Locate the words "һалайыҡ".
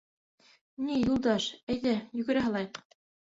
2.47-2.81